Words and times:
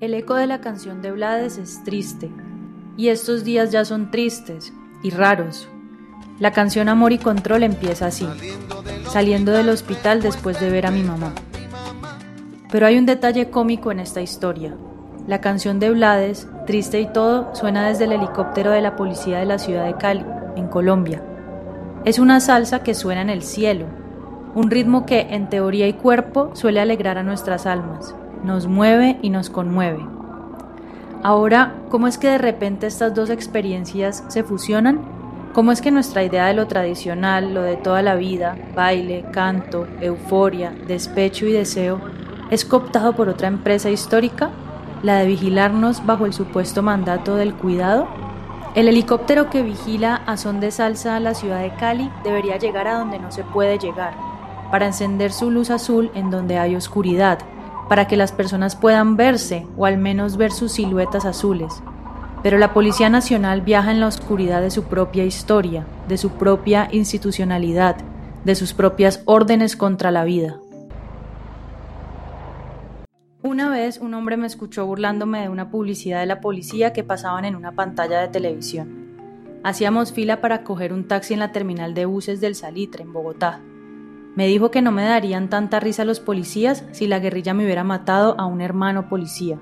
El 0.00 0.14
eco 0.14 0.34
de 0.34 0.46
la 0.46 0.62
canción 0.62 1.02
de 1.02 1.12
Blades 1.12 1.58
es 1.58 1.84
triste, 1.84 2.30
y 2.96 3.08
estos 3.08 3.44
días 3.44 3.70
ya 3.70 3.84
son 3.84 4.10
tristes 4.10 4.72
y 5.02 5.10
raros. 5.10 5.68
La 6.38 6.52
canción 6.52 6.88
Amor 6.88 7.12
y 7.12 7.18
Control 7.18 7.64
empieza 7.64 8.06
así, 8.06 8.26
saliendo 9.10 9.52
del 9.52 9.68
hospital 9.68 10.22
después 10.22 10.58
de 10.58 10.70
ver 10.70 10.86
a 10.86 10.90
mi 10.90 11.02
mamá. 11.02 11.34
Pero 12.72 12.86
hay 12.86 12.96
un 12.96 13.04
detalle 13.04 13.50
cómico 13.50 13.92
en 13.92 14.00
esta 14.00 14.22
historia. 14.22 14.74
La 15.26 15.42
canción 15.42 15.78
de 15.78 15.90
Blades, 15.90 16.48
triste 16.66 16.98
y 16.98 17.12
todo, 17.12 17.54
suena 17.54 17.86
desde 17.86 18.04
el 18.04 18.12
helicóptero 18.12 18.70
de 18.70 18.80
la 18.80 18.96
policía 18.96 19.38
de 19.38 19.44
la 19.44 19.58
ciudad 19.58 19.84
de 19.84 19.98
Cali, 19.98 20.24
en 20.56 20.68
Colombia. 20.68 21.22
Es 22.06 22.18
una 22.18 22.40
salsa 22.40 22.82
que 22.82 22.94
suena 22.94 23.20
en 23.20 23.28
el 23.28 23.42
cielo, 23.42 23.84
un 24.54 24.70
ritmo 24.70 25.04
que 25.04 25.26
en 25.28 25.50
teoría 25.50 25.86
y 25.88 25.92
cuerpo 25.92 26.52
suele 26.54 26.80
alegrar 26.80 27.18
a 27.18 27.22
nuestras 27.22 27.66
almas 27.66 28.14
nos 28.44 28.66
mueve 28.66 29.18
y 29.22 29.30
nos 29.30 29.50
conmueve. 29.50 30.04
Ahora, 31.22 31.74
¿cómo 31.90 32.06
es 32.06 32.16
que 32.16 32.28
de 32.28 32.38
repente 32.38 32.86
estas 32.86 33.14
dos 33.14 33.28
experiencias 33.28 34.24
se 34.28 34.42
fusionan? 34.42 35.00
¿Cómo 35.52 35.72
es 35.72 35.82
que 35.82 35.90
nuestra 35.90 36.22
idea 36.22 36.46
de 36.46 36.54
lo 36.54 36.66
tradicional, 36.66 37.52
lo 37.52 37.62
de 37.62 37.76
toda 37.76 38.02
la 38.02 38.14
vida, 38.14 38.56
baile, 38.74 39.26
canto, 39.32 39.86
euforia, 40.00 40.72
despecho 40.86 41.44
y 41.44 41.52
deseo, 41.52 42.00
es 42.50 42.64
cooptado 42.64 43.14
por 43.14 43.28
otra 43.28 43.48
empresa 43.48 43.90
histórica, 43.90 44.50
la 45.02 45.18
de 45.18 45.26
vigilarnos 45.26 46.06
bajo 46.06 46.24
el 46.24 46.32
supuesto 46.32 46.82
mandato 46.82 47.36
del 47.36 47.54
cuidado? 47.54 48.08
El 48.74 48.86
helicóptero 48.88 49.50
que 49.50 49.62
vigila 49.62 50.22
a 50.26 50.36
son 50.36 50.60
de 50.60 50.70
salsa 50.70 51.16
a 51.16 51.20
la 51.20 51.34
ciudad 51.34 51.60
de 51.60 51.74
Cali 51.74 52.08
debería 52.22 52.56
llegar 52.56 52.86
a 52.86 52.98
donde 52.98 53.18
no 53.18 53.32
se 53.32 53.42
puede 53.42 53.78
llegar, 53.78 54.14
para 54.70 54.86
encender 54.86 55.32
su 55.32 55.50
luz 55.50 55.70
azul 55.70 56.10
en 56.14 56.30
donde 56.30 56.58
hay 56.58 56.76
oscuridad, 56.76 57.40
para 57.90 58.06
que 58.06 58.16
las 58.16 58.30
personas 58.30 58.76
puedan 58.76 59.16
verse 59.16 59.66
o 59.76 59.84
al 59.84 59.98
menos 59.98 60.36
ver 60.36 60.52
sus 60.52 60.70
siluetas 60.70 61.24
azules. 61.24 61.82
Pero 62.40 62.56
la 62.56 62.72
Policía 62.72 63.10
Nacional 63.10 63.62
viaja 63.62 63.90
en 63.90 63.98
la 63.98 64.06
oscuridad 64.06 64.62
de 64.62 64.70
su 64.70 64.84
propia 64.84 65.24
historia, 65.24 65.84
de 66.06 66.16
su 66.16 66.30
propia 66.30 66.88
institucionalidad, 66.92 67.96
de 68.44 68.54
sus 68.54 68.74
propias 68.74 69.22
órdenes 69.24 69.74
contra 69.74 70.12
la 70.12 70.22
vida. 70.22 70.60
Una 73.42 73.68
vez 73.68 73.98
un 73.98 74.14
hombre 74.14 74.36
me 74.36 74.46
escuchó 74.46 74.86
burlándome 74.86 75.40
de 75.40 75.48
una 75.48 75.72
publicidad 75.72 76.20
de 76.20 76.26
la 76.26 76.40
policía 76.40 76.92
que 76.92 77.02
pasaban 77.02 77.44
en 77.44 77.56
una 77.56 77.72
pantalla 77.72 78.20
de 78.20 78.28
televisión. 78.28 79.16
Hacíamos 79.64 80.12
fila 80.12 80.40
para 80.40 80.62
coger 80.62 80.92
un 80.92 81.08
taxi 81.08 81.34
en 81.34 81.40
la 81.40 81.50
terminal 81.50 81.92
de 81.94 82.06
buses 82.06 82.40
del 82.40 82.54
Salitre, 82.54 83.02
en 83.02 83.12
Bogotá. 83.12 83.60
Me 84.40 84.46
dijo 84.46 84.70
que 84.70 84.80
no 84.80 84.90
me 84.90 85.02
darían 85.02 85.50
tanta 85.50 85.80
risa 85.80 86.06
los 86.06 86.18
policías 86.18 86.86
si 86.92 87.06
la 87.06 87.18
guerrilla 87.18 87.52
me 87.52 87.62
hubiera 87.62 87.84
matado 87.84 88.40
a 88.40 88.46
un 88.46 88.62
hermano 88.62 89.06
policía. 89.06 89.60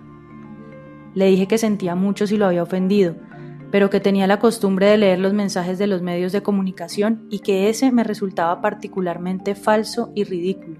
Le 1.14 1.26
dije 1.26 1.48
que 1.48 1.58
sentía 1.58 1.96
mucho 1.96 2.28
si 2.28 2.36
lo 2.36 2.46
había 2.46 2.62
ofendido, 2.62 3.16
pero 3.72 3.90
que 3.90 3.98
tenía 3.98 4.28
la 4.28 4.38
costumbre 4.38 4.86
de 4.86 4.96
leer 4.96 5.18
los 5.18 5.32
mensajes 5.32 5.78
de 5.78 5.88
los 5.88 6.00
medios 6.00 6.30
de 6.30 6.44
comunicación 6.44 7.26
y 7.28 7.40
que 7.40 7.68
ese 7.68 7.90
me 7.90 8.04
resultaba 8.04 8.60
particularmente 8.60 9.56
falso 9.56 10.12
y 10.14 10.22
ridículo. 10.22 10.76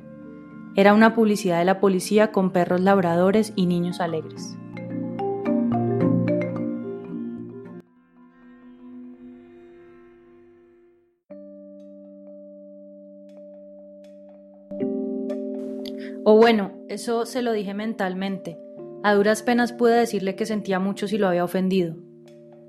Era 0.77 0.95
una 0.95 1.17
publicidad 1.17 1.59
de 1.59 1.65
la 1.65 1.81
policía 1.81 2.31
con 2.31 2.53
perros 2.53 2.81
labradores 2.81 3.53
y 3.57 3.67
niños 3.67 3.99
alegres. 3.99 4.57
O 16.31 16.37
bueno, 16.37 16.73
eso 16.89 17.25
se 17.25 17.41
lo 17.41 17.53
dije 17.53 17.73
mentalmente. 17.73 18.59
A 19.03 19.15
duras 19.15 19.43
penas 19.43 19.73
pude 19.73 19.95
decirle 19.95 20.37
que 20.37 20.45
sentía 20.45 20.79
mucho 20.79 21.09
si 21.09 21.17
lo 21.17 21.27
había 21.27 21.43
ofendido. 21.43 21.97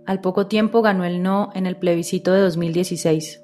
Al 0.06 0.22
poco 0.22 0.48
tiempo 0.48 0.82
ganó 0.82 1.04
el 1.04 1.22
no 1.22 1.50
en 1.54 1.66
el 1.66 1.76
plebiscito 1.76 2.32
de 2.32 2.40
2016. 2.40 3.44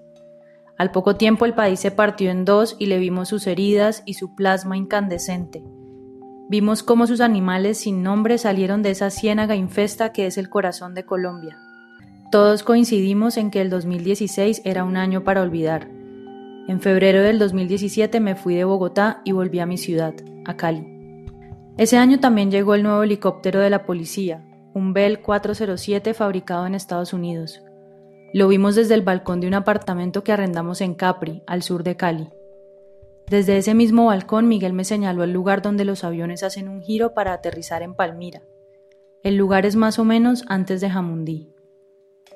Al 0.78 0.92
poco 0.92 1.18
tiempo 1.18 1.44
el 1.44 1.54
país 1.54 1.82
se 1.82 1.92
partió 1.92 2.32
en 2.32 2.46
dos 2.46 2.78
y 2.80 2.86
le 2.86 2.98
vimos 2.98 3.28
sus 3.28 3.46
heridas 3.46 4.04
y 4.06 4.14
su 4.14 4.36
plasma 4.36 4.78
incandescente. 4.78 5.66
Vimos 6.48 6.82
cómo 6.82 7.08
sus 7.08 7.20
animales 7.20 7.80
sin 7.80 8.02
nombre 8.02 8.38
salieron 8.38 8.84
de 8.84 8.92
esa 8.92 9.10
ciénaga 9.10 9.58
infesta 9.58 10.14
que 10.14 10.28
es 10.28 10.38
el 10.38 10.48
corazón 10.50 10.94
de 10.94 11.04
Colombia. 11.04 11.58
Todos 12.32 12.64
coincidimos 12.64 13.36
en 13.36 13.52
que 13.52 13.60
el 13.60 13.70
2016 13.70 14.62
era 14.64 14.86
un 14.86 14.96
año 14.96 15.26
para 15.26 15.42
olvidar. 15.42 15.90
En 16.68 16.82
febrero 16.82 17.22
del 17.22 17.38
2017 17.38 18.20
me 18.20 18.36
fui 18.36 18.56
de 18.56 18.64
Bogotá 18.64 19.22
y 19.24 19.34
volví 19.34 19.60
a 19.60 19.68
mi 19.68 19.78
ciudad, 19.78 20.16
a 20.46 20.58
Cali. 20.58 20.96
Ese 21.78 21.98
año 21.98 22.20
también 22.20 22.50
llegó 22.50 22.74
el 22.74 22.82
nuevo 22.82 23.04
helicóptero 23.04 23.60
de 23.60 23.70
la 23.70 23.86
policía, 23.86 24.44
un 24.74 24.92
Bell 24.92 25.22
407 25.22 26.16
fabricado 26.16 26.66
en 26.66 26.74
Estados 26.74 27.14
Unidos. 27.14 27.62
Lo 28.34 28.48
vimos 28.48 28.76
desde 28.76 28.96
el 28.96 29.04
balcón 29.04 29.42
de 29.42 29.48
un 29.48 29.54
apartamento 29.54 30.24
que 30.24 30.32
arrendamos 30.32 30.82
en 30.82 30.96
Capri, 30.96 31.44
al 31.46 31.62
sur 31.62 31.84
de 31.84 31.96
Cali. 31.98 32.30
Desde 33.28 33.58
ese 33.58 33.76
mismo 33.76 34.08
balcón 34.08 34.48
Miguel 34.48 34.74
me 34.74 34.86
señaló 34.86 35.24
el 35.24 35.34
lugar 35.34 35.62
donde 35.62 35.86
los 35.86 36.04
aviones 36.04 36.42
hacen 36.42 36.68
un 36.68 36.82
giro 36.82 37.14
para 37.14 37.34
aterrizar 37.34 37.84
en 37.84 37.94
Palmira. 37.94 38.42
El 39.24 39.36
lugar 39.36 39.66
es 39.66 39.76
más 39.76 40.00
o 40.00 40.04
menos 40.04 40.44
antes 40.48 40.82
de 40.82 40.90
Jamundí. 40.90 41.55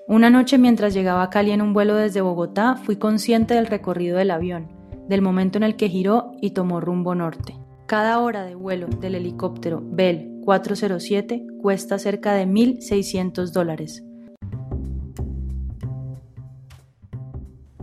Una 0.10 0.32
noche 0.32 0.58
mientras 0.58 0.96
llegaba 0.96 1.22
a 1.22 1.30
Cali 1.30 1.52
en 1.52 1.62
un 1.62 1.72
vuelo 1.72 1.94
desde 1.94 2.22
Bogotá, 2.22 2.78
fui 2.78 2.96
consciente 2.96 3.54
del 3.54 3.68
recorrido 3.68 4.18
del 4.18 4.32
avión, 4.32 4.68
del 5.08 5.22
momento 5.22 5.60
en 5.60 5.64
el 5.64 5.76
que 5.76 5.88
giró 5.88 6.32
y 6.42 6.50
tomó 6.50 6.82
rumbo 6.82 7.14
norte. 7.14 7.56
Cada 7.86 8.18
hora 8.18 8.44
de 8.44 8.56
vuelo 8.56 8.88
del 8.88 9.14
helicóptero 9.14 9.84
Bell 9.84 10.42
407 10.44 11.46
cuesta 11.62 12.00
cerca 12.00 12.34
de 12.34 12.48
1.600 12.48 13.52
dólares. 13.52 14.04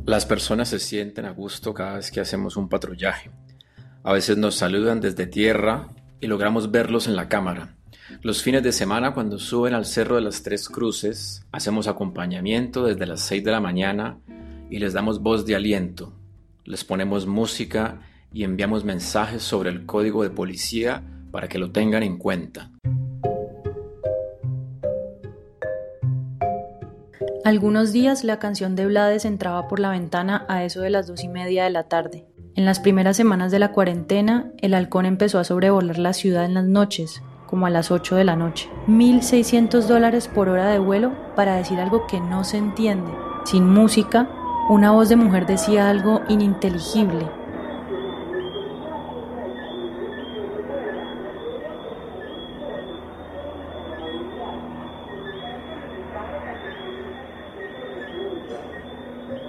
Las 0.05 0.27
personas 0.27 0.69
se 0.69 0.81
sienten 0.81 1.27
a 1.27 1.31
gusto 1.31 1.75
cada 1.75 1.95
vez 1.95 2.11
que 2.11 2.19
hacemos 2.19 2.57
un 2.57 2.69
patrullaje. 2.69 3.31
A 4.03 4.13
veces 4.13 4.37
nos 4.37 4.57
saludan 4.57 5.01
desde 5.01 5.29
tierra 5.29 5.87
y 6.19 6.27
logramos 6.27 6.73
verlos 6.73 7.07
en 7.07 7.15
la 7.15 7.29
cámara. 7.29 7.77
Los 8.23 8.43
fines 8.43 8.63
de 8.63 8.73
semana 8.73 9.15
cuando 9.15 9.39
suben 9.39 9.75
al 9.75 9.85
Cerro 9.85 10.15
de 10.15 10.21
las 10.21 10.43
Tres 10.43 10.69
Cruces, 10.69 11.45
hacemos 11.51 11.89
acompañamiento 11.89 12.85
desde 12.85 13.07
las 13.07 13.21
6 13.23 13.43
de 13.43 13.51
la 13.51 13.61
mañana 13.61 14.19
y 14.71 14.79
les 14.79 14.93
damos 14.93 15.21
voz 15.21 15.45
de 15.45 15.57
aliento. 15.57 16.13
Les 16.65 16.85
ponemos 16.85 17.27
música 17.27 18.01
y 18.33 18.45
enviamos 18.45 18.85
mensajes 18.85 19.43
sobre 19.43 19.71
el 19.71 19.87
código 19.87 20.23
de 20.23 20.31
policía 20.31 21.03
para 21.33 21.49
que 21.49 21.59
lo 21.59 21.73
tengan 21.73 22.03
en 22.05 22.17
cuenta. 22.17 22.71
Algunos 27.45 27.93
días 27.93 28.25
la 28.25 28.39
canción 28.39 28.75
de 28.77 28.87
Blades 28.87 29.25
entraba 29.25 29.69
por 29.69 29.79
la 29.79 29.91
ventana 29.91 30.45
a 30.49 30.65
eso 30.65 30.81
de 30.81 30.91
las 30.91 31.07
dos 31.07 31.23
y 31.23 31.29
media 31.29 31.65
de 31.65 31.71
la 31.71 31.85
tarde. 31.85 32.25
En 32.57 32.65
las 32.65 32.81
primeras 32.81 33.17
semanas 33.17 33.53
de 33.53 33.59
la 33.59 33.73
cuarentena, 33.73 34.51
el 34.59 34.75
halcón 34.75 35.07
empezó 35.07 35.39
a 35.39 35.45
sobrevolar 35.45 35.99
la 35.99 36.13
ciudad 36.13 36.45
en 36.45 36.55
las 36.55 36.65
noches, 36.65 37.23
como 37.47 37.67
a 37.67 37.71
las 37.71 37.91
8 37.91 38.17
de 38.17 38.25
la 38.25 38.37
noche. 38.37 38.69
1.600 38.89 39.87
dólares 39.87 40.29
por 40.29 40.49
hora 40.49 40.69
de 40.69 40.79
vuelo 40.79 41.13
para 41.35 41.57
decir 41.57 41.81
algo 41.81 42.07
que 42.07 42.21
no 42.21 42.45
se 42.45 42.59
entiende. 42.59 43.11
Sin 43.45 43.69
música, 43.69 44.29
una 44.69 44.91
voz 44.91 45.09
de 45.09 45.17
mujer 45.17 45.47
decía 45.47 45.89
algo 45.89 46.23
ininteligible. 46.29 47.27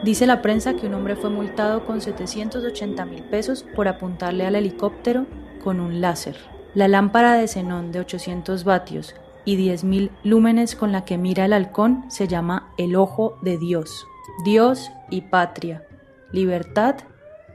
Dice 0.03 0.25
la 0.25 0.41
prensa 0.41 0.75
que 0.75 0.87
un 0.87 0.93
hombre 0.93 1.17
fue 1.17 1.29
multado 1.29 1.85
con 1.85 1.99
780 1.99 3.05
mil 3.05 3.23
pesos 3.23 3.65
por 3.75 3.89
apuntarle 3.89 4.45
al 4.45 4.55
helicóptero 4.55 5.25
con 5.61 5.81
un 5.81 5.99
láser. 5.99 6.56
La 6.77 6.87
lámpara 6.87 7.33
de 7.33 7.47
xenón 7.47 7.91
de 7.91 8.01
800 8.01 8.63
vatios 8.63 9.15
y 9.45 9.57
10.000 9.57 10.11
lúmenes 10.23 10.75
con 10.75 10.91
la 10.91 11.05
que 11.05 11.17
mira 11.17 11.45
el 11.45 11.53
halcón 11.53 12.05
se 12.07 12.27
llama 12.27 12.71
el 12.77 12.95
ojo 12.95 13.39
de 13.41 13.57
Dios. 13.57 14.05
Dios 14.45 14.91
y 15.09 15.21
patria, 15.21 15.87
libertad 16.31 16.97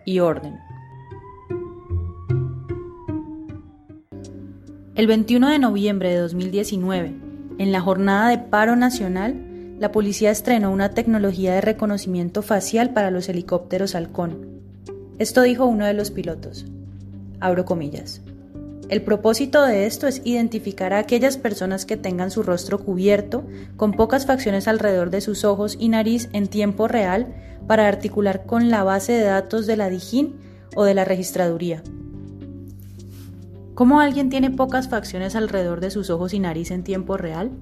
y 0.05 0.19
orden. 0.19 0.59
El 4.97 5.07
21 5.07 5.51
de 5.51 5.59
noviembre 5.61 6.09
de 6.09 6.17
2019, 6.17 7.15
en 7.59 7.71
la 7.71 7.81
jornada 7.81 8.29
de 8.29 8.39
paro 8.39 8.75
nacional, 8.75 9.77
la 9.79 9.93
policía 9.93 10.33
estrenó 10.33 10.73
una 10.73 10.95
tecnología 10.95 11.55
de 11.55 11.61
reconocimiento 11.61 12.43
facial 12.43 12.93
para 12.93 13.13
los 13.13 13.29
helicópteros 13.29 13.95
halcón. 13.95 14.49
Esto 15.21 15.43
dijo 15.43 15.65
uno 15.67 15.87
de 15.87 15.95
los 15.95 16.11
pilotos. 16.11 16.67
Abro 17.39 17.65
comillas. 17.65 18.21
El 18.93 19.01
propósito 19.01 19.65
de 19.65 19.87
esto 19.87 20.07
es 20.07 20.21
identificar 20.23 20.93
a 20.93 20.99
aquellas 20.99 21.39
personas 21.39 21.87
que 21.87 21.97
tengan 21.97 22.31
su 22.31 22.43
rostro 22.43 22.79
cubierto, 22.79 23.43
con 23.79 23.93
pocas 23.93 24.27
facciones 24.27 24.69
alrededor 24.69 25.09
de 25.09 25.23
sus 25.23 25.47
ojos 25.47 25.79
y 25.81 25.89
nariz 25.89 26.29
en 26.35 26.47
tiempo 26.47 26.89
real, 26.89 27.35
para 27.67 27.89
articular 27.89 28.45
con 28.45 28.69
la 28.69 28.85
base 28.85 29.13
de 29.13 29.25
datos 29.25 29.67
de 29.67 29.79
la 29.79 29.89
DIJÍN 29.89 30.37
o 30.77 30.85
de 30.85 30.93
la 30.93 31.07
registraduría. 31.07 31.83
¿Cómo 33.73 34.01
alguien 34.01 34.29
tiene 34.29 34.51
pocas 34.51 34.91
facciones 34.91 35.37
alrededor 35.37 35.81
de 35.81 35.91
sus 35.91 36.11
ojos 36.11 36.35
y 36.35 36.39
nariz 36.39 36.71
en 36.71 36.85
tiempo 36.85 37.17
real? 37.17 37.53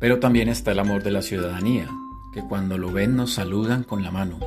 Pero 0.00 0.18
también 0.18 0.48
está 0.48 0.72
el 0.72 0.80
amor 0.80 1.04
de 1.04 1.12
la 1.12 1.22
ciudadanía, 1.22 1.86
que 2.32 2.42
cuando 2.42 2.78
lo 2.78 2.92
ven 2.92 3.16
nos 3.16 3.34
saludan 3.34 3.82
con 3.82 4.02
la 4.02 4.10
mano. 4.10 4.38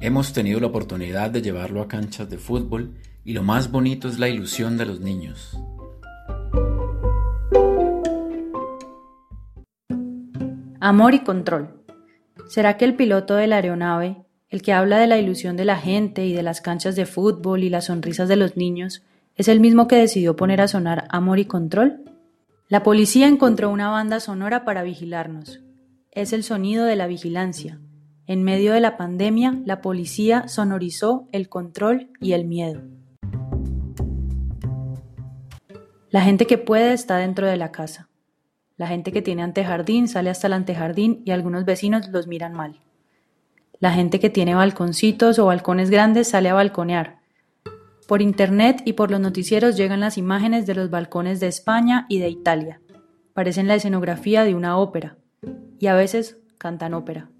Hemos 0.00 0.32
tenido 0.32 0.60
la 0.60 0.68
oportunidad 0.68 1.30
de 1.30 1.42
llevarlo 1.42 1.82
a 1.82 1.88
canchas 1.88 2.28
de 2.30 2.38
fútbol 2.38 2.94
y 3.24 3.32
lo 3.32 3.42
más 3.42 3.70
bonito 3.70 4.08
es 4.08 4.18
la 4.18 4.28
ilusión 4.28 4.76
de 4.76 4.86
los 4.86 5.00
niños. 5.00 5.58
Amor 10.80 11.14
y 11.14 11.20
control. 11.20 11.82
¿Será 12.48 12.76
que 12.76 12.84
el 12.84 12.94
piloto 12.94 13.34
de 13.34 13.46
la 13.46 13.56
aeronave, 13.56 14.24
el 14.48 14.62
que 14.62 14.72
habla 14.72 14.98
de 14.98 15.06
la 15.06 15.18
ilusión 15.18 15.56
de 15.56 15.64
la 15.64 15.76
gente 15.76 16.24
y 16.24 16.32
de 16.32 16.42
las 16.42 16.60
canchas 16.60 16.96
de 16.96 17.04
fútbol 17.04 17.62
y 17.64 17.68
las 17.68 17.86
sonrisas 17.86 18.28
de 18.28 18.36
los 18.36 18.56
niños, 18.56 19.02
es 19.34 19.48
el 19.48 19.60
mismo 19.60 19.86
que 19.86 19.96
decidió 19.96 20.36
poner 20.36 20.60
a 20.60 20.68
sonar 20.68 21.06
Amor 21.10 21.38
y 21.38 21.44
control? 21.44 22.04
La 22.68 22.82
policía 22.82 23.26
encontró 23.26 23.70
una 23.70 23.90
banda 23.90 24.20
sonora 24.20 24.64
para 24.64 24.82
vigilarnos. 24.82 25.60
Es 26.12 26.32
el 26.32 26.42
sonido 26.42 26.84
de 26.84 26.96
la 26.96 27.06
vigilancia. 27.06 27.80
En 28.26 28.42
medio 28.42 28.72
de 28.72 28.80
la 28.80 28.96
pandemia, 28.96 29.60
la 29.64 29.80
policía 29.80 30.48
sonorizó 30.48 31.28
el 31.32 31.48
control 31.48 32.10
y 32.20 32.32
el 32.32 32.44
miedo. 32.44 32.82
La 36.10 36.22
gente 36.22 36.46
que 36.46 36.58
puede 36.58 36.92
está 36.92 37.16
dentro 37.16 37.46
de 37.46 37.56
la 37.56 37.72
casa. 37.72 38.08
La 38.76 38.86
gente 38.86 39.12
que 39.12 39.22
tiene 39.22 39.42
antejardín 39.42 40.08
sale 40.08 40.30
hasta 40.30 40.46
el 40.46 40.54
antejardín 40.54 41.22
y 41.24 41.30
algunos 41.30 41.64
vecinos 41.64 42.08
los 42.08 42.26
miran 42.26 42.52
mal. 42.52 42.80
La 43.80 43.92
gente 43.92 44.20
que 44.20 44.30
tiene 44.30 44.54
balconcitos 44.54 45.38
o 45.38 45.46
balcones 45.46 45.90
grandes 45.90 46.28
sale 46.28 46.48
a 46.48 46.54
balconear, 46.54 47.18
por 48.08 48.22
Internet 48.22 48.80
y 48.86 48.94
por 48.94 49.10
los 49.10 49.20
noticieros 49.20 49.76
llegan 49.76 50.00
las 50.00 50.16
imágenes 50.16 50.64
de 50.64 50.74
los 50.74 50.88
balcones 50.88 51.40
de 51.40 51.48
España 51.48 52.06
y 52.08 52.20
de 52.20 52.30
Italia. 52.30 52.80
Parecen 53.34 53.68
la 53.68 53.74
escenografía 53.74 54.44
de 54.44 54.54
una 54.54 54.78
ópera. 54.78 55.18
Y 55.78 55.86
a 55.86 55.94
veces 55.94 56.38
cantan 56.58 56.94
ópera. 56.94 57.30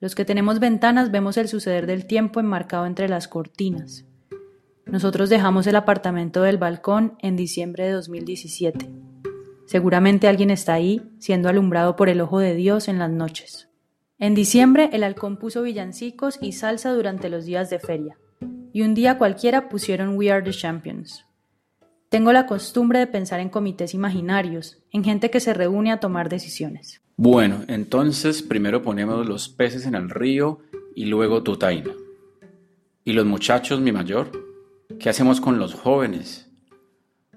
Los 0.00 0.14
que 0.14 0.24
tenemos 0.24 0.58
ventanas 0.58 1.10
vemos 1.10 1.36
el 1.36 1.48
suceder 1.48 1.86
del 1.86 2.06
tiempo 2.06 2.40
enmarcado 2.40 2.86
entre 2.86 3.08
las 3.08 3.28
cortinas. 3.28 4.04
Nosotros 4.84 5.30
dejamos 5.30 5.66
el 5.66 5.76
apartamento 5.76 6.42
del 6.42 6.58
balcón 6.58 7.16
en 7.20 7.36
diciembre 7.36 7.84
de 7.86 7.92
2017. 7.92 8.90
Seguramente 9.66 10.26
alguien 10.26 10.50
está 10.50 10.74
ahí, 10.74 11.02
siendo 11.18 11.48
alumbrado 11.48 11.96
por 11.96 12.08
el 12.08 12.20
ojo 12.20 12.40
de 12.40 12.54
Dios 12.54 12.88
en 12.88 12.98
las 12.98 13.10
noches. 13.10 13.68
En 14.18 14.34
diciembre 14.34 14.90
el 14.92 15.04
halcón 15.04 15.36
puso 15.36 15.62
villancicos 15.62 16.38
y 16.40 16.52
salsa 16.52 16.92
durante 16.92 17.28
los 17.28 17.44
días 17.44 17.70
de 17.70 17.78
feria 17.78 18.18
y 18.72 18.82
un 18.82 18.94
día 18.94 19.18
cualquiera 19.18 19.68
pusieron 19.68 20.16
We 20.16 20.30
Are 20.30 20.42
the 20.42 20.56
Champions. 20.56 21.26
Tengo 22.08 22.32
la 22.32 22.46
costumbre 22.46 22.98
de 22.98 23.06
pensar 23.06 23.40
en 23.40 23.48
comités 23.48 23.94
imaginarios, 23.94 24.82
en 24.90 25.04
gente 25.04 25.30
que 25.30 25.40
se 25.40 25.54
reúne 25.54 25.92
a 25.92 26.00
tomar 26.00 26.28
decisiones. 26.28 27.02
Bueno, 27.16 27.64
entonces 27.68 28.42
primero 28.42 28.82
ponemos 28.82 29.26
los 29.26 29.48
peces 29.48 29.86
en 29.86 29.94
el 29.94 30.10
río 30.10 30.60
y 30.94 31.04
luego 31.06 31.42
Tutaina. 31.42 31.92
¿Y 33.04 33.12
los 33.12 33.26
muchachos, 33.26 33.80
mi 33.80 33.92
mayor? 33.92 34.30
¿Qué 34.98 35.08
hacemos 35.08 35.40
con 35.40 35.58
los 35.58 35.74
jóvenes? 35.74 36.48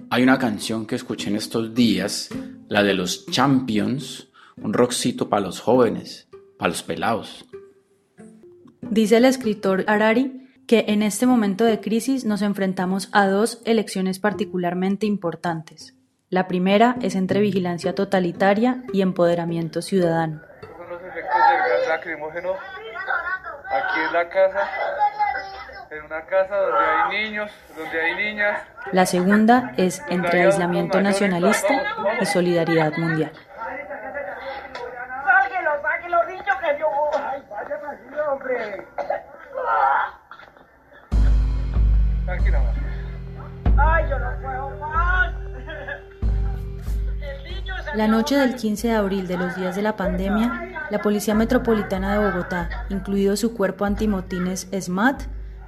Hay 0.09 0.23
una 0.23 0.37
canción 0.37 0.85
que 0.85 0.95
escuché 0.95 1.29
en 1.29 1.35
estos 1.35 1.73
días, 1.73 2.29
la 2.67 2.83
de 2.83 2.93
los 2.93 3.25
Champions, 3.27 4.29
un 4.57 4.73
rockcito 4.73 5.29
para 5.29 5.45
los 5.45 5.59
jóvenes, 5.59 6.27
para 6.57 6.69
los 6.69 6.83
pelados. 6.83 7.45
Dice 8.81 9.17
el 9.17 9.25
escritor 9.25 9.83
Harari 9.87 10.45
que 10.67 10.85
en 10.87 11.01
este 11.03 11.25
momento 11.25 11.63
de 11.63 11.79
crisis 11.79 12.25
nos 12.25 12.41
enfrentamos 12.41 13.09
a 13.11 13.27
dos 13.27 13.61
elecciones 13.65 14.19
particularmente 14.19 15.05
importantes. 15.05 15.95
La 16.29 16.47
primera 16.47 16.95
es 17.03 17.13
entre 17.13 17.39
vigilancia 17.39 17.93
totalitaria 17.93 18.81
y 18.91 19.03
empoderamiento 19.03 19.83
ciudadano. 19.83 20.41
Son 20.75 20.89
los 20.89 20.99
efectos 20.99 21.35
del 21.51 21.59
gas 21.59 21.87
lacrimógeno. 21.87 22.53
Aquí 22.53 23.99
es 24.07 24.11
la 24.11 24.27
casa, 24.27 24.69
en 25.91 26.03
una 26.03 26.25
casa 26.25 26.55
donde 26.57 26.79
hay 26.83 27.29
niños, 27.29 27.51
donde 27.77 28.01
hay 28.01 28.15
niñas. 28.15 28.59
La 28.91 29.05
segunda 29.05 29.73
es 29.77 30.01
entre 30.09 30.41
aislamiento 30.41 30.99
nacionalista 30.99 31.83
y 32.19 32.25
solidaridad 32.25 32.93
mundial. 32.97 33.31
¡Sáquelo, 35.25 35.81
sáquelo, 35.83 36.25
niño, 36.25 36.53
que 36.59 36.79
yo! 36.79 36.87
¡Ay, 37.13 37.43
vaya 37.51 38.31
hombre! 38.31 38.87
La 47.95 48.09
noche 48.09 48.35
del 48.35 48.55
15 48.55 48.89
de 48.89 48.93
abril 48.93 49.25
de 49.25 49.37
los 49.37 49.55
días 49.55 49.77
de 49.77 49.81
la 49.81 49.95
pandemia, 49.95 50.87
la 50.91 51.01
Policía 51.01 51.33
Metropolitana 51.33 52.11
de 52.11 52.29
Bogotá, 52.29 52.85
incluido 52.89 53.37
su 53.37 53.53
cuerpo 53.53 53.85
antimotines 53.85 54.67
SMAT, 54.77 55.23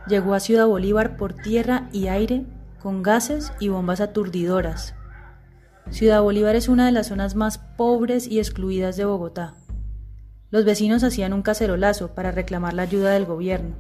llegó 0.10 0.34
a 0.34 0.42
Ciudad 0.42 0.68
Bolívar 0.68 1.16
por 1.16 1.34
tierra 1.34 1.88
y 1.94 2.10
aire 2.10 2.46
con 2.82 3.02
gases 3.02 3.54
y 3.62 3.70
bombas 3.70 4.02
aturdidoras. 4.02 4.94
Ciudad 5.90 6.22
Bolívar 6.22 6.58
es 6.58 6.68
una 6.68 6.86
de 6.86 6.92
las 6.92 7.08
zonas 7.08 7.36
más 7.36 7.60
pobres 7.60 8.28
y 8.28 8.40
excluidas 8.40 8.98
de 8.98 9.06
Bogotá. 9.06 9.54
Los 10.52 10.66
vecinos 10.66 11.06
hacían 11.06 11.32
un 11.32 11.44
cacerolazo 11.44 12.14
para 12.14 12.32
reclamar 12.32 12.74
la 12.74 12.84
ayuda 12.84 13.12
del 13.12 13.24
gobierno. 13.24 13.78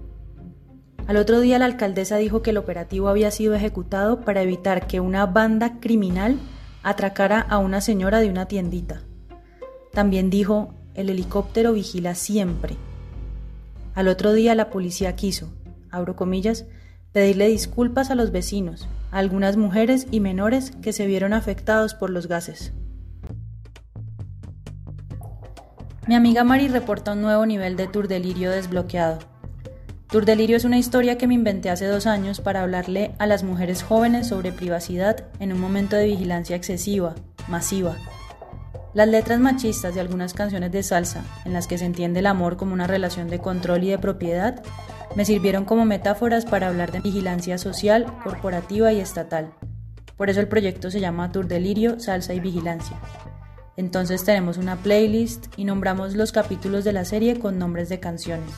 Al 1.06 1.18
otro 1.18 1.42
día 1.42 1.60
la 1.60 1.66
alcaldesa 1.66 2.16
dijo 2.16 2.42
que 2.44 2.52
el 2.52 2.58
operativo 2.58 3.10
había 3.10 3.30
sido 3.30 3.56
ejecutado 3.56 4.22
para 4.22 4.42
evitar 4.42 4.88
que 4.88 5.02
una 5.02 5.26
banda 5.26 5.82
criminal 5.82 6.40
atracara 6.84 7.40
a 7.42 7.58
una 7.58 7.82
señora 7.82 8.20
de 8.20 8.30
una 8.30 8.48
tiendita. 8.48 9.02
También 9.94 10.30
dijo, 10.30 10.74
el 10.94 11.10
helicóptero 11.10 11.74
vigila 11.74 12.16
siempre. 12.16 12.76
Al 13.94 14.08
otro 14.08 14.34
día 14.34 14.56
la 14.56 14.70
policía 14.70 15.16
quiso, 15.16 15.54
abro 15.90 16.16
comillas, 16.16 16.66
pedirle 17.12 17.48
disculpas 17.48 18.12
a 18.12 18.16
los 18.16 18.32
vecinos, 18.32 18.88
a 19.12 19.18
algunas 19.18 19.58
mujeres 19.58 20.08
y 20.12 20.20
menores 20.20 20.72
que 20.82 20.94
se 20.94 21.08
vieron 21.08 21.34
afectados 21.34 21.94
por 21.94 22.10
los 22.10 22.28
gases. 22.28 22.74
Mi 26.08 26.16
amiga 26.16 26.44
Mari 26.44 26.68
reporta 26.68 27.14
un 27.14 27.22
nuevo 27.22 27.46
nivel 27.46 27.76
de 27.76 27.88
tour 27.88 28.08
delirio 28.08 28.52
desbloqueado. 28.52 29.20
Tour 30.10 30.24
Delirio 30.24 30.56
es 30.56 30.64
una 30.64 30.78
historia 30.78 31.18
que 31.18 31.28
me 31.28 31.34
inventé 31.34 31.70
hace 31.70 31.86
dos 31.86 32.08
años 32.08 32.40
para 32.40 32.62
hablarle 32.62 33.12
a 33.20 33.28
las 33.28 33.44
mujeres 33.44 33.84
jóvenes 33.84 34.28
sobre 34.28 34.54
privacidad 34.54 35.26
en 35.42 35.52
un 35.52 35.60
momento 35.60 35.98
de 35.98 36.06
vigilancia 36.06 36.56
excesiva, 36.56 37.14
masiva. 37.50 37.98
Las 38.94 39.10
letras 39.10 39.42
machistas 39.42 39.96
de 39.96 40.00
algunas 40.00 40.34
canciones 40.34 40.72
de 40.72 40.82
salsa, 40.82 41.26
en 41.44 41.52
las 41.52 41.68
que 41.68 41.78
se 41.78 41.84
entiende 41.84 42.22
el 42.22 42.26
amor 42.26 42.56
como 42.56 42.72
una 42.72 42.88
relación 42.88 43.28
de 43.28 43.40
control 43.40 43.84
y 43.84 43.90
de 43.90 44.00
propiedad, 44.00 44.64
me 45.16 45.26
sirvieron 45.26 45.66
como 45.66 45.84
metáforas 45.84 46.46
para 46.46 46.70
hablar 46.70 46.94
de 46.94 47.02
vigilancia 47.02 47.58
social, 47.58 48.06
corporativa 48.24 48.94
y 48.94 49.02
estatal. 49.02 49.52
Por 50.16 50.30
eso 50.30 50.40
el 50.40 50.48
proyecto 50.48 50.90
se 50.90 51.02
llama 51.02 51.34
Tour 51.34 51.50
Delirio, 51.50 52.00
Salsa 52.00 52.34
y 52.34 52.40
Vigilancia. 52.40 52.98
Entonces 53.76 54.24
tenemos 54.24 54.58
una 54.58 54.78
playlist 54.78 55.48
y 55.58 55.66
nombramos 55.66 56.16
los 56.16 56.32
capítulos 56.32 56.86
de 56.86 56.94
la 56.94 57.04
serie 57.04 57.38
con 57.40 57.60
nombres 57.60 57.90
de 57.90 58.00
canciones. 58.00 58.54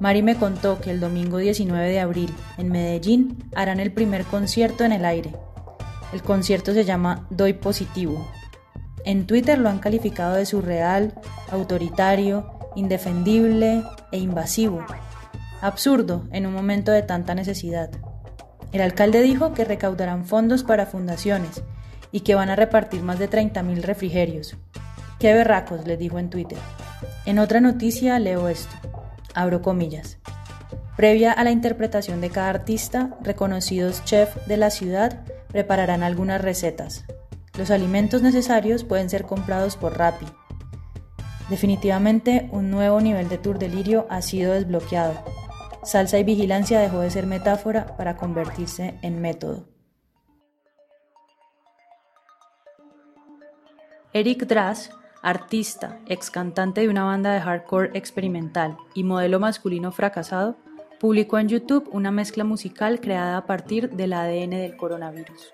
Mari 0.00 0.22
me 0.22 0.36
contó 0.36 0.80
que 0.80 0.90
el 0.90 1.00
domingo 1.00 1.38
19 1.38 1.88
de 1.88 2.00
abril, 2.00 2.34
en 2.58 2.70
Medellín, 2.70 3.44
harán 3.54 3.78
el 3.78 3.92
primer 3.92 4.24
concierto 4.24 4.84
en 4.84 4.92
el 4.92 5.04
aire. 5.04 5.32
El 6.12 6.22
concierto 6.22 6.74
se 6.74 6.84
llama 6.84 7.26
Doy 7.30 7.52
Positivo. 7.52 8.26
En 9.04 9.26
Twitter 9.26 9.58
lo 9.58 9.68
han 9.68 9.78
calificado 9.78 10.34
de 10.34 10.46
surreal, 10.46 11.14
autoritario, 11.50 12.58
indefendible 12.74 13.84
e 14.10 14.18
invasivo. 14.18 14.84
Absurdo 15.60 16.24
en 16.32 16.46
un 16.46 16.52
momento 16.52 16.90
de 16.90 17.02
tanta 17.02 17.34
necesidad. 17.34 17.90
El 18.72 18.80
alcalde 18.80 19.22
dijo 19.22 19.54
que 19.54 19.64
recaudarán 19.64 20.24
fondos 20.24 20.64
para 20.64 20.86
fundaciones 20.86 21.62
y 22.10 22.20
que 22.20 22.34
van 22.34 22.50
a 22.50 22.56
repartir 22.56 23.02
más 23.02 23.20
de 23.20 23.30
30.000 23.30 23.82
refrigerios. 23.82 24.56
Qué 25.20 25.32
berracos, 25.32 25.86
les 25.86 25.98
dijo 25.98 26.18
en 26.18 26.30
Twitter. 26.30 26.58
En 27.24 27.38
otra 27.38 27.60
noticia 27.60 28.18
leo 28.18 28.48
esto 28.48 28.93
abro 29.34 29.62
comillas. 29.62 30.18
Previa 30.96 31.32
a 31.32 31.42
la 31.42 31.50
interpretación 31.50 32.20
de 32.20 32.30
cada 32.30 32.50
artista, 32.50 33.16
reconocidos 33.20 34.04
chefs 34.04 34.46
de 34.46 34.56
la 34.56 34.70
ciudad 34.70 35.24
prepararán 35.48 36.02
algunas 36.02 36.40
recetas. 36.40 37.04
Los 37.58 37.70
alimentos 37.70 38.22
necesarios 38.22 38.84
pueden 38.84 39.10
ser 39.10 39.24
comprados 39.24 39.76
por 39.76 39.98
Rappi. 39.98 40.26
Definitivamente 41.48 42.48
un 42.52 42.70
nuevo 42.70 43.00
nivel 43.00 43.28
de 43.28 43.38
Tour 43.38 43.58
Delirio 43.58 44.06
ha 44.08 44.22
sido 44.22 44.54
desbloqueado. 44.54 45.14
Salsa 45.82 46.18
y 46.18 46.24
vigilancia 46.24 46.80
dejó 46.80 47.00
de 47.00 47.10
ser 47.10 47.26
metáfora 47.26 47.96
para 47.96 48.16
convertirse 48.16 48.94
en 49.02 49.20
método. 49.20 49.68
Eric 54.12 54.46
Drass 54.46 54.90
artista, 55.24 55.98
ex 56.06 56.30
cantante 56.30 56.82
de 56.82 56.88
una 56.88 57.04
banda 57.04 57.32
de 57.32 57.40
hardcore 57.40 57.90
experimental 57.94 58.76
y 58.94 59.02
modelo 59.02 59.40
masculino 59.40 59.90
fracasado, 59.90 60.56
publicó 61.00 61.38
en 61.38 61.48
YouTube 61.48 61.88
una 61.90 62.12
mezcla 62.12 62.44
musical 62.44 63.00
creada 63.00 63.38
a 63.38 63.46
partir 63.46 63.90
del 63.90 64.12
ADN 64.12 64.50
del 64.50 64.76
coronavirus. 64.76 65.52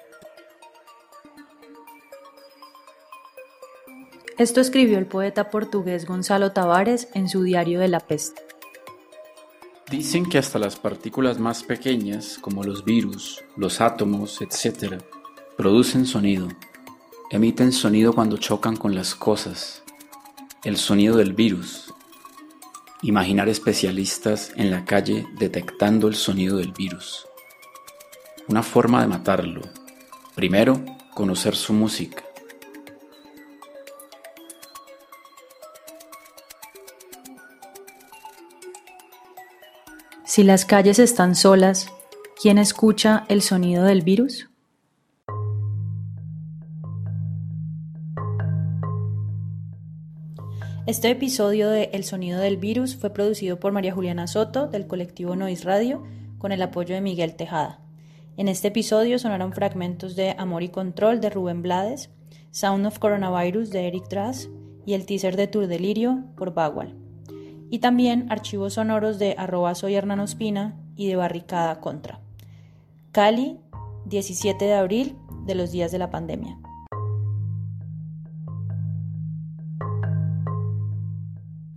Esto 4.39 4.61
escribió 4.61 4.99
el 4.99 5.07
poeta 5.07 5.51
portugués 5.51 6.07
Gonzalo 6.07 6.53
Tavares 6.53 7.09
en 7.15 7.29
su 7.29 7.43
diario 7.43 7.79
de 7.79 7.89
la 7.89 8.01
peste. 8.01 8.43
Dicen 9.91 10.25
que 10.25 10.39
hasta 10.39 10.59
las 10.59 10.77
partículas 10.77 11.39
más 11.39 11.63
pequeñas, 11.63 12.39
como 12.41 12.65
los 12.65 12.85
virus, 12.85 13.45
los 13.57 13.81
átomos, 13.81 14.41
etc., 14.41 15.03
producen 15.57 16.07
sonido. 16.07 16.49
Emiten 17.33 17.71
sonido 17.71 18.13
cuando 18.13 18.39
chocan 18.39 18.77
con 18.77 18.97
las 18.97 19.15
cosas. 19.15 19.85
El 20.65 20.77
sonido 20.77 21.17
del 21.17 21.33
virus. 21.33 21.95
Imaginar 23.03 23.49
especialistas 23.49 24.51
en 24.57 24.73
la 24.73 24.85
calle 24.85 25.29
detectando 25.39 26.09
el 26.09 26.17
sonido 26.17 26.57
del 26.57 26.73
virus. 26.73 27.29
Una 28.49 28.65
forma 28.65 29.01
de 29.01 29.07
matarlo. 29.07 29.61
Primero, 30.35 30.85
conocer 31.15 31.55
su 31.55 31.73
música. 31.73 32.25
Si 40.25 40.43
las 40.43 40.65
calles 40.65 40.99
están 40.99 41.37
solas, 41.37 41.93
¿quién 42.43 42.59
escucha 42.59 43.25
el 43.29 43.41
sonido 43.41 43.85
del 43.85 44.03
virus? 44.03 44.50
Este 50.91 51.09
episodio 51.09 51.71
de 51.71 51.91
El 51.93 52.03
sonido 52.03 52.41
del 52.41 52.57
virus 52.57 52.97
fue 52.97 53.11
producido 53.11 53.61
por 53.61 53.71
María 53.71 53.93
Juliana 53.93 54.27
Soto 54.27 54.67
del 54.67 54.89
colectivo 54.89 55.37
Noise 55.37 55.65
Radio 55.65 56.03
con 56.39 56.51
el 56.51 56.61
apoyo 56.61 56.97
de 56.97 57.01
Miguel 57.01 57.37
Tejada. 57.37 57.79
En 58.37 58.49
este 58.49 58.67
episodio 58.67 59.21
sonaron 59.21 59.53
fragmentos 59.53 60.17
de 60.17 60.35
Amor 60.37 60.65
y 60.65 60.69
Control 60.69 61.21
de 61.21 61.31
Rubén 61.31 61.63
Blades, 61.63 62.11
Sound 62.51 62.87
of 62.87 62.99
Coronavirus 62.99 63.71
de 63.71 63.87
Eric 63.87 64.09
Drass 64.09 64.49
y 64.85 64.95
el 64.95 65.07
teaser 65.07 65.37
de 65.37 65.47
Tour 65.47 65.69
Delirio 65.69 66.25
por 66.35 66.55
Bagual. 66.55 66.97
Y 67.71 67.79
también 67.79 68.27
archivos 68.29 68.75
sonoros 68.75 69.21
de 69.21 69.37
arroba 69.39 69.77
soy 69.77 69.95
Hernán 69.95 70.19
Ospina 70.19 70.75
y 70.97 71.07
de 71.07 71.15
Barricada 71.15 71.79
Contra. 71.79 72.19
Cali, 73.13 73.61
17 74.07 74.65
de 74.65 74.75
abril 74.75 75.15
de 75.47 75.55
los 75.55 75.71
días 75.71 75.93
de 75.93 75.99
la 75.99 76.11
pandemia. 76.11 76.59